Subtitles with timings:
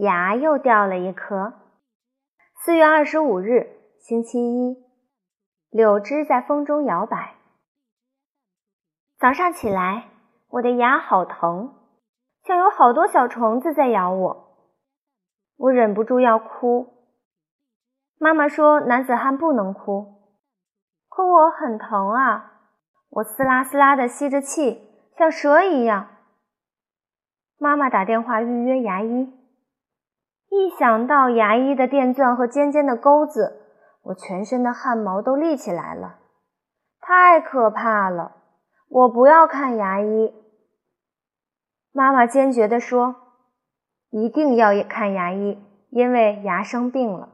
[0.00, 1.54] 牙又掉了一颗。
[2.54, 4.76] 四月二十五日，星期一，
[5.70, 7.34] 柳枝在风中摇摆。
[9.18, 10.04] 早上起来，
[10.50, 11.74] 我的牙好疼，
[12.44, 14.56] 像有好多小虫子在咬我。
[15.56, 16.94] 我忍不住要哭。
[18.20, 20.30] 妈妈说男子汉不能哭，
[21.08, 22.52] 可我很疼啊！
[23.10, 24.80] 我嘶啦嘶啦的吸着气，
[25.16, 26.08] 像蛇一样。
[27.58, 29.32] 妈妈打电话预约牙医，
[30.50, 33.60] 一想到牙医的电钻和尖尖的钩子，
[34.02, 36.18] 我全身的汗毛都立起来了，
[37.00, 38.36] 太可怕了！
[38.88, 40.34] 我不要看牙医。
[41.92, 43.16] 妈妈坚决地说
[44.10, 47.28] ：“一定要看牙医，因为牙生病了。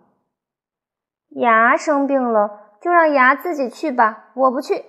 [1.31, 4.85] 牙生病了，就让牙自己去吧，我不去。”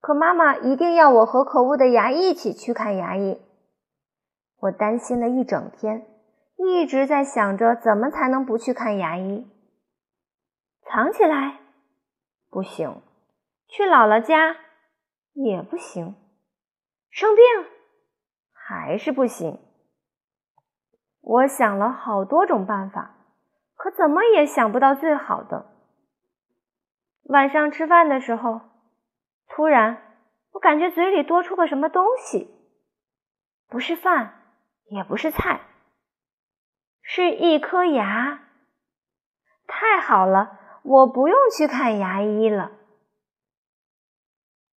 [0.00, 3.40] 可妈妈一定要我和可恶的牙一起去看牙医。
[4.58, 6.06] 我担心了一整天，
[6.64, 9.46] 一直在想着怎么才能不去看牙医。
[10.82, 11.60] 藏起来
[12.50, 13.02] 不行，
[13.68, 14.56] 去姥姥家
[15.32, 16.14] 也不行，
[17.10, 17.44] 生病
[18.52, 19.58] 还是不行。
[21.20, 23.16] 我想了好多种办法，
[23.74, 25.66] 可怎么也想不到最好的。
[27.24, 28.60] 晚上吃饭的时候，
[29.48, 30.02] 突然
[30.52, 32.50] 我感觉嘴里多出个什么东西，
[33.68, 34.38] 不是饭。
[34.90, 35.62] 也不是菜，
[37.14, 38.40] 是一颗牙。
[39.66, 42.72] 太好了，我不用去看牙医了。